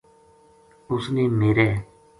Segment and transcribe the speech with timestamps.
[0.93, 1.69] اس نے میرے